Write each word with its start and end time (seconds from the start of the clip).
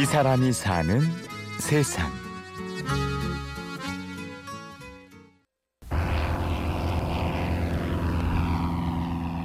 이 0.00 0.04
사람이 0.06 0.50
사는 0.54 1.02
세상. 1.58 2.10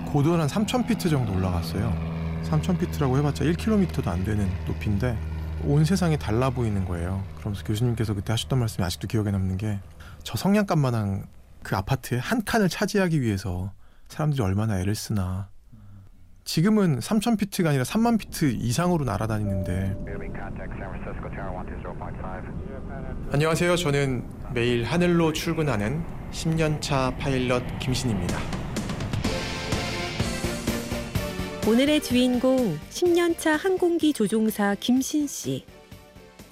고도는 0.06 0.48
한 0.48 0.48
3,000피트 0.48 1.10
정도 1.10 1.34
올라갔어요. 1.34 1.94
3,000피트라고 2.46 3.18
해봤자 3.18 3.44
1km도 3.44 4.08
안 4.08 4.24
되는 4.24 4.50
높이인데 4.66 5.18
온 5.66 5.84
세상이 5.84 6.18
달라 6.18 6.50
보이는 6.50 6.86
거예요. 6.86 7.22
그러면서 7.40 7.66
교수님께서 7.66 8.14
그때 8.14 8.32
하셨던 8.32 8.58
말씀이 8.60 8.86
아직도 8.86 9.08
기억에 9.08 9.32
남는 9.32 9.58
게 9.58 9.80
저 10.26 10.36
성냥갑만한 10.38 11.28
그 11.62 11.76
아파트의 11.76 12.20
한 12.20 12.44
칸을 12.44 12.68
차지하기 12.68 13.22
위해서 13.22 13.72
사람들이 14.10 14.42
얼마나 14.42 14.80
애를 14.80 14.96
쓰나. 14.96 15.50
지금은 16.46 17.02
3,000 17.02 17.38
피트가 17.38 17.70
아니라 17.70 17.84
3만 17.84 18.20
피트 18.20 18.52
이상으로 18.52 19.04
날아다니는데 19.04 19.96
안녕하세요. 23.32 23.76
저는 23.76 24.24
매일 24.54 24.84
하늘로 24.84 25.34
출근하는 25.34 26.04
10년차 26.32 27.18
파일럿 27.18 27.64
김신입니다. 27.80 28.38
오늘의 31.68 32.02
주인공 32.02 32.78
10년차 32.92 33.58
항공기 33.58 34.14
조종사 34.14 34.76
김신 34.80 35.26
씨. 35.28 35.66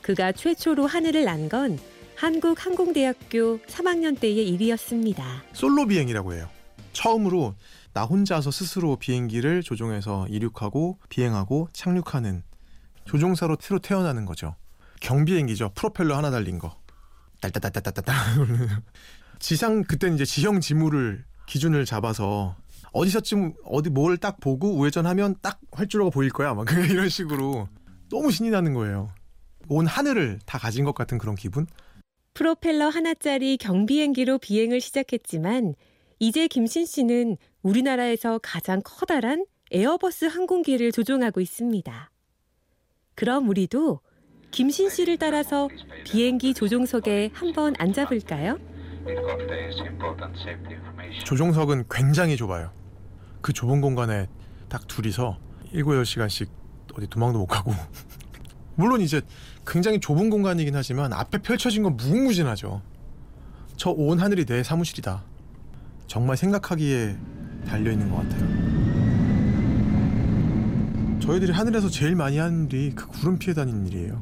그가 0.01 0.31
최초로 0.31 0.87
하늘을 0.87 1.23
난 1.25 1.47
건 1.49 1.77
한국항공대학교 2.15 3.59
3학년 3.59 4.19
때의 4.19 4.47
일이었습니다. 4.49 5.43
솔로 5.53 5.85
비행이라고 5.85 6.33
해요. 6.33 6.47
처음으로 6.93 7.53
나 7.93 8.03
혼자서 8.05 8.51
스스로 8.51 8.95
비행기를 8.95 9.61
조종해서 9.61 10.27
이륙하고 10.29 10.99
비행하고 11.09 11.69
착륙하는 11.73 12.43
조종사로 13.05 13.57
새로 13.59 13.79
태어나는 13.79 14.25
거죠. 14.25 14.55
경비행기죠. 15.01 15.71
프로펠러 15.75 16.17
하나 16.17 16.31
달린 16.31 16.57
거. 16.57 16.75
딸따따따따따. 17.41 18.13
지상 19.39 19.83
그때는 19.83 20.15
이제 20.15 20.25
지형 20.25 20.61
지물을 20.61 21.25
기준을 21.45 21.85
잡아서 21.85 22.55
어디서쯤 22.93 23.53
어디 23.65 23.89
뭘 23.89 24.17
딱 24.17 24.39
보고 24.39 24.73
우회전하면 24.77 25.35
딱 25.41 25.59
활주로가 25.71 26.09
보일 26.09 26.29
거야. 26.29 26.53
막 26.53 26.65
이런 26.89 27.09
식으로 27.09 27.67
너무 28.09 28.31
신이 28.31 28.49
나는 28.49 28.73
거예요. 28.73 29.11
온 29.67 29.85
하늘을 29.85 30.39
다 30.45 30.57
가진 30.57 30.83
것 30.85 30.95
같은 30.95 31.17
그런 31.17 31.35
기분? 31.35 31.67
프로펠러 32.33 32.89
하나짜리 32.89 33.57
경비행기로 33.57 34.39
비행을 34.39 34.81
시작했지만 34.81 35.75
이제 36.19 36.47
김신 36.47 36.85
씨는 36.85 37.37
우리나라에서 37.63 38.39
가장 38.43 38.81
커다란 38.83 39.45
에어버스 39.71 40.25
항공기를 40.25 40.91
조종하고 40.91 41.41
있습니다. 41.41 42.11
그럼 43.15 43.49
우리도 43.49 44.01
김신 44.51 44.89
씨를 44.89 45.17
따라서 45.17 45.67
비행기 46.03 46.53
조종석에 46.53 47.31
한번 47.33 47.73
앉아볼까요? 47.79 48.59
조종석은 51.25 51.85
굉장히 51.89 52.37
좁아요. 52.37 52.71
그 53.41 53.51
좁은 53.51 53.81
공간에 53.81 54.27
딱 54.69 54.87
둘이서 54.87 55.39
7, 55.71 55.83
8시간씩 55.83 56.49
어디 56.95 57.07
도망도 57.07 57.39
못 57.39 57.47
가고 57.47 57.71
물론 58.75 59.01
이제 59.01 59.21
굉장히 59.65 59.99
좁은 59.99 60.29
공간이긴 60.29 60.75
하지만 60.75 61.13
앞에 61.13 61.39
펼쳐진 61.39 61.83
건 61.83 61.97
무궁무진하죠. 61.97 62.81
저 63.75 63.91
온 63.91 64.19
하늘이 64.19 64.45
내 64.45 64.61
사무실이다. 64.63 65.23
정말 66.07 66.37
생각하기에 66.37 67.17
달려있는 67.65 68.09
것 68.09 68.17
같아요. 68.17 68.73
저희들이 71.19 71.51
하늘에서 71.53 71.89
제일 71.89 72.15
많이 72.15 72.37
하는 72.37 72.65
일이 72.65 72.91
그 72.93 73.07
구름 73.07 73.37
피해 73.37 73.53
다니는 73.53 73.87
일이에요. 73.87 74.21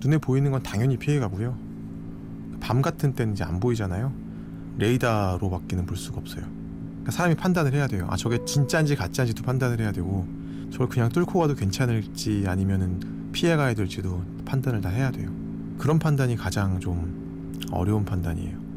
눈에 0.00 0.18
보이는 0.18 0.50
건 0.50 0.62
당연히 0.62 0.96
피해 0.96 1.18
가고요. 1.18 1.56
밤 2.60 2.80
같은 2.82 3.12
때는 3.14 3.34
이제 3.34 3.44
안 3.44 3.60
보이잖아요. 3.60 4.12
레이더로 4.78 5.50
밖에는 5.50 5.86
볼 5.86 5.96
수가 5.96 6.18
없어요. 6.18 6.44
그러니까 6.90 7.12
사람이 7.12 7.34
판단을 7.34 7.74
해야 7.74 7.86
돼요. 7.86 8.06
아 8.10 8.16
저게 8.16 8.44
진짜인지 8.44 8.96
가짜인지도 8.96 9.42
판단을 9.42 9.80
해야 9.80 9.92
되고 9.92 10.26
저걸 10.70 10.88
그냥 10.88 11.08
뚫고 11.08 11.38
가도 11.38 11.54
괜찮을지 11.54 12.44
아니면은 12.46 13.30
피해 13.32 13.56
가야 13.56 13.74
될지도 13.74 14.22
판단을 14.44 14.80
다 14.80 14.88
해야 14.88 15.10
돼요. 15.10 15.30
그런 15.78 15.98
판단이 15.98 16.36
가장 16.36 16.80
좀 16.80 17.66
어려운 17.70 18.04
판단이에요. 18.04 18.67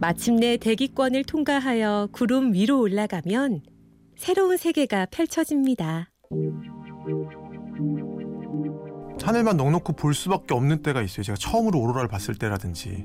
마침내 0.00 0.56
대기권을 0.56 1.24
통과하여 1.24 2.08
구름 2.12 2.52
위로 2.52 2.80
올라가면 2.80 3.62
새로운 4.16 4.56
세계가 4.56 5.06
펼쳐집니다. 5.06 6.10
하늘만 9.22 9.56
넉넉히 9.56 9.94
볼 9.96 10.12
수밖에 10.12 10.52
없는 10.54 10.82
때가 10.82 11.00
있어요. 11.00 11.22
제가 11.22 11.36
처음으로 11.36 11.80
오로라를 11.80 12.08
봤을 12.08 12.34
때라든지 12.34 13.04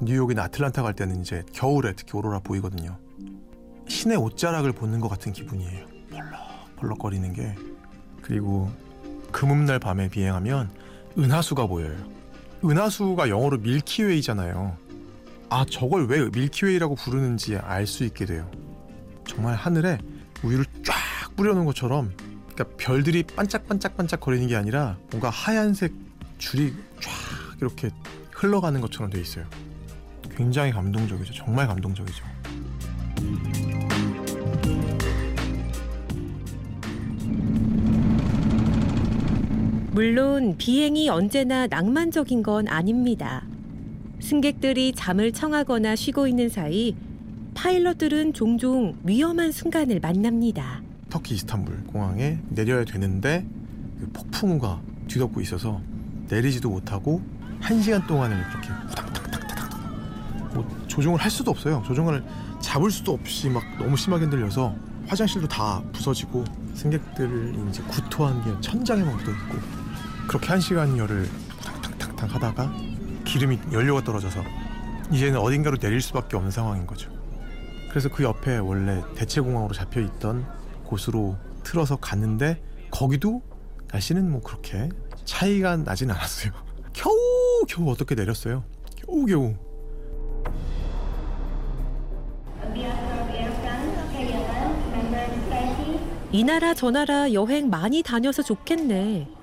뉴욕이나 0.00 0.44
아틀란타 0.44 0.82
갈 0.82 0.94
때는 0.94 1.20
이제 1.20 1.42
겨울에 1.52 1.92
특히 1.94 2.16
오로라 2.16 2.38
보이거든요. 2.40 2.96
신의 3.88 4.16
옷자락을 4.16 4.72
보는 4.72 5.00
것 5.00 5.08
같은 5.08 5.32
기분이에요. 5.32 5.86
펄럭펄럭거리는 6.76 7.32
게 7.34 7.54
그리고 8.22 8.70
그믐날 9.32 9.78
밤에 9.78 10.08
비행하면 10.08 10.70
은하수가 11.18 11.66
보여요. 11.66 11.96
은하수가 12.64 13.28
영어로 13.28 13.58
Milky 13.58 13.95
Way잖아요. 13.95 14.76
아 15.52 15.66
저걸 15.68 16.06
왜 16.06 16.30
Milky 16.30 16.57
Way라고 16.57 16.94
부르는지 16.94 17.56
알 17.56 17.86
수 17.86 18.04
있게 18.04 18.24
돼요. 18.24 18.50
정말 19.28 19.54
하늘에 19.54 19.98
우유를 20.42 20.64
쫙 20.82 20.94
뿌려놓은 21.36 21.66
것처럼 21.66 22.10
그러니까 22.54 22.74
별들이 22.78 23.22
반짝반짝반짝 23.22 24.18
거리는 24.18 24.46
게 24.48 24.56
아니라 24.56 24.96
뭔가 25.10 25.28
하얀색 25.28 25.92
줄이 26.38 26.72
쫙 27.02 27.10
이렇게 27.60 27.90
흘러가는 28.30 28.80
것처럼 28.80 29.10
돼 29.10 29.20
있어요. 29.20 29.44
굉장히 30.34 30.72
감동적이죠. 30.72 31.34
정말 31.34 31.66
감동적이죠. 31.66 32.24
물론 39.90 40.56
비행이 40.56 41.10
언제나 41.10 41.66
낭만적인 41.66 42.42
건 42.42 42.68
아닙니다. 42.68 43.44
승객들이 44.22 44.92
잠을 44.94 45.32
청하거나 45.32 45.96
쉬고 45.96 46.28
있는 46.28 46.48
사이 46.48 46.94
파일럿들은 47.54 48.32
종종 48.32 48.94
위험한 49.04 49.52
순간을 49.52 50.00
만납니다. 50.00 50.80
터키 51.10 51.34
이스탄불 51.34 51.84
공항에 51.88 52.38
내려야 52.48 52.84
되는데 52.84 53.44
그 54.00 54.08
폭풍우가 54.12 54.80
뒤덮고 55.08 55.40
있어서 55.42 55.80
내리지도 56.28 56.70
못하고 56.70 57.20
한 57.60 57.82
시간 57.82 58.06
동안을 58.06 58.36
이렇게 58.36 58.68
후닥닥닥닥닥 58.68 60.54
뭐 60.54 60.84
조종을 60.86 61.20
할 61.20 61.30
수도 61.30 61.50
없어요. 61.50 61.82
조종을 61.86 62.24
잡을 62.60 62.90
수도 62.90 63.12
없이 63.12 63.50
막 63.50 63.62
너무 63.78 63.96
심하게 63.96 64.24
흔들려서 64.24 64.74
화장실도 65.08 65.48
다 65.48 65.82
부서지고 65.92 66.44
승객들이 66.74 67.68
이제 67.68 67.82
구토한 67.82 68.42
게 68.44 68.60
천장에만 68.60 69.16
묻어 69.16 69.32
있고 69.32 69.58
그렇게 70.28 70.46
한 70.46 70.60
시간여를 70.60 71.28
탁탁탁탁 71.60 72.34
하다가 72.34 72.91
기름이 73.32 73.58
연료가 73.72 74.04
떨어져서 74.04 74.44
이제는 75.10 75.38
어딘가로 75.38 75.78
내릴 75.78 76.02
수밖에 76.02 76.36
없는 76.36 76.50
상황인 76.50 76.86
거죠. 76.86 77.10
그래서 77.88 78.10
그 78.10 78.24
옆에 78.24 78.58
원래 78.58 79.02
대체공항으로 79.14 79.72
잡혀 79.72 80.02
있던 80.02 80.46
곳으로 80.84 81.38
틀어서 81.62 81.96
갔는데 81.96 82.62
거기도 82.90 83.42
날씨는 83.90 84.30
뭐 84.30 84.42
그렇게 84.42 84.90
차이가 85.24 85.76
나진 85.76 86.10
않았어요. 86.10 86.52
겨우 86.92 87.14
겨우 87.66 87.90
어떻게 87.90 88.14
내렸어요. 88.14 88.64
겨우 88.96 89.24
겨우. 89.24 89.54
이 96.32 96.44
나라 96.44 96.74
저 96.74 96.90
나라 96.90 97.32
여행 97.32 97.70
많이 97.70 98.02
다녀서 98.02 98.42
좋겠네. 98.42 99.41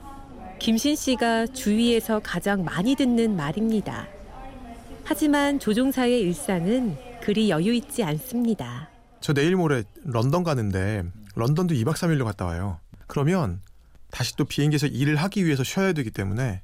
김신 0.60 0.96
씨가 0.96 1.48
주위에서 1.48 2.20
가장 2.20 2.64
많이 2.66 2.96
듣는 2.96 3.36
말입니다. 3.36 4.08
하지만 5.06 5.60
조종사의 5.60 6.22
일상은 6.22 6.98
그리 7.22 7.50
여유 7.50 7.74
있지 7.74 8.04
않습니다. 8.04 8.90
저 9.22 9.34
내일 9.34 9.56
모레 9.56 9.84
런던 10.04 10.44
가는데 10.44 11.04
런던도 11.36 11.74
2박 11.76 11.94
3일로 11.94 12.26
갔다 12.26 12.46
와요. 12.46 12.80
그러면 13.08 13.62
다시 14.12 14.36
또 14.36 14.46
비행기에서 14.46 14.88
일을 14.88 15.16
하기 15.16 15.46
위해서 15.46 15.64
쉬어야 15.64 15.94
되기 15.94 16.12
때문에 16.12 16.62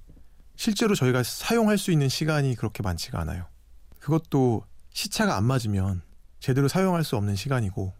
실제로 0.56 0.94
저희가 0.94 1.24
사용할 1.24 1.77
수 1.77 1.92
있는 1.92 2.09
시간이 2.09 2.56
그렇게 2.56 2.83
많지가 2.83 3.19
않아요. 3.21 3.45
그것도 4.00 4.63
시차가 4.94 5.36
안 5.38 5.45
맞으면 5.45 6.01
제대로 6.39 6.68
사용할 6.68 7.03
수 7.03 7.15
없는 7.18 7.36
시간이고 7.36 7.94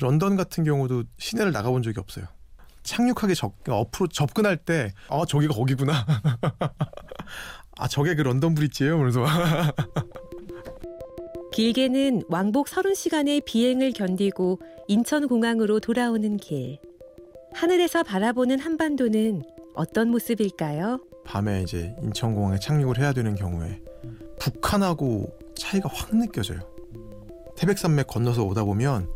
런던 0.00 0.36
같은 0.36 0.64
경우도 0.64 1.04
시내를 1.18 1.52
나가본 1.52 1.82
적이 1.82 2.00
없어요. 2.00 2.26
착륙하기 2.84 3.34
접, 3.34 3.52
어프로 3.68 4.08
접근할 4.08 4.56
때, 4.56 4.92
아, 5.08 5.24
저기가 5.26 5.54
거기구나. 5.54 5.92
아, 7.76 7.88
저게 7.88 8.14
그 8.14 8.22
런던 8.22 8.54
브릿지예요? 8.54 8.98
그래서. 8.98 9.24
길게는 11.52 12.22
왕복 12.28 12.66
30시간의 12.66 13.44
비행을 13.44 13.92
견디고 13.92 14.60
인천공항으로 14.88 15.80
돌아오는 15.80 16.36
길. 16.36 16.78
하늘에서 17.52 18.02
바라보는 18.02 18.58
한반도는 18.58 19.42
어떤 19.74 20.10
모습일까요? 20.10 21.00
밤에 21.24 21.62
이제 21.62 21.94
인천공항에 22.02 22.58
착륙을 22.58 22.98
해야 22.98 23.12
되는 23.12 23.34
경우에 23.34 23.80
북한하고 24.40 25.32
차이가 25.56 25.88
확 25.92 26.14
느껴져요. 26.14 26.58
태백산맥 27.56 28.08
건너서 28.08 28.44
오다 28.44 28.64
보면 28.64 29.08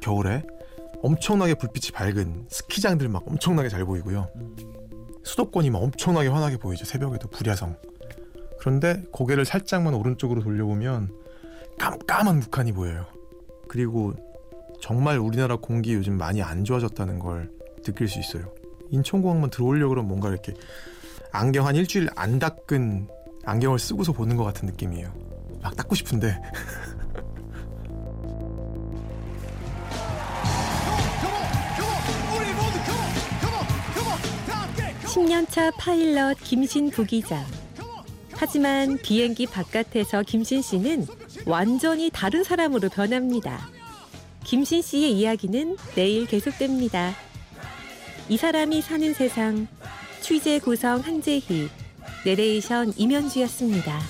겨울에 0.00 0.42
엄청나게 1.04 1.54
불빛이 1.56 1.90
밝은 1.92 2.46
스키장들 2.48 3.10
막 3.10 3.28
엄청나게 3.28 3.68
잘 3.68 3.84
보이고요. 3.84 4.30
수도권이 5.22 5.68
막 5.68 5.82
엄청나게 5.82 6.28
환하게 6.28 6.56
보이죠. 6.56 6.86
새벽에도 6.86 7.28
불야성. 7.28 7.76
그런데 8.58 9.02
고개를 9.12 9.44
살짝만 9.44 9.92
오른쪽으로 9.92 10.42
돌려보면 10.42 11.10
깜깜한 11.78 12.40
북한이 12.40 12.72
보여요. 12.72 13.04
그리고 13.68 14.14
정말 14.80 15.18
우리나라 15.18 15.56
공기 15.56 15.92
요즘 15.92 16.16
많이 16.16 16.42
안 16.42 16.64
좋아졌다는 16.64 17.18
걸 17.18 17.50
느낄 17.82 18.08
수 18.08 18.18
있어요. 18.18 18.50
인천공항만 18.88 19.50
들어오려고 19.50 19.90
그러면 19.90 20.08
뭔가 20.08 20.30
이렇게 20.30 20.54
안경 21.32 21.66
한 21.66 21.76
일주일 21.76 22.08
안 22.16 22.38
닦은 22.38 23.08
안경을 23.44 23.78
쓰고서 23.78 24.12
보는 24.12 24.36
것 24.36 24.44
같은 24.44 24.64
느낌이에요. 24.66 25.12
막 25.62 25.76
닦고 25.76 25.96
싶은데 25.96 26.40
십년차 35.14 35.70
파일럿 35.78 36.38
김신 36.42 36.90
부기장. 36.90 37.46
하지만 38.32 38.98
비행기 38.98 39.46
바깥에서 39.46 40.24
김신 40.24 40.60
씨는 40.60 41.06
완전히 41.46 42.10
다른 42.12 42.42
사람으로 42.42 42.88
변합니다. 42.88 43.70
김신 44.42 44.82
씨의 44.82 45.12
이야기는 45.12 45.76
내일 45.94 46.26
계속됩니다. 46.26 47.14
이 48.28 48.36
사람이 48.36 48.82
사는 48.82 49.14
세상 49.14 49.68
취재 50.20 50.58
구성 50.58 50.98
한재희 50.98 51.68
내레이션 52.24 52.94
임현주였습니다. 52.96 54.00